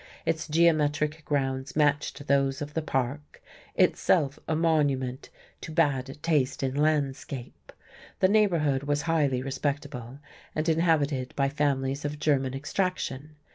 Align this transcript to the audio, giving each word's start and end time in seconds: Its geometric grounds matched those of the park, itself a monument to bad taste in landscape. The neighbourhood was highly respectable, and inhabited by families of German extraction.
Its 0.25 0.47
geometric 0.47 1.23
grounds 1.25 1.75
matched 1.75 2.25
those 2.25 2.59
of 2.59 2.73
the 2.73 2.81
park, 2.81 3.39
itself 3.75 4.39
a 4.47 4.55
monument 4.55 5.29
to 5.61 5.71
bad 5.71 6.17
taste 6.23 6.63
in 6.63 6.73
landscape. 6.73 7.71
The 8.19 8.27
neighbourhood 8.27 8.81
was 8.81 9.03
highly 9.03 9.43
respectable, 9.43 10.17
and 10.55 10.67
inhabited 10.67 11.35
by 11.35 11.49
families 11.49 12.03
of 12.03 12.17
German 12.17 12.55
extraction. 12.55 13.35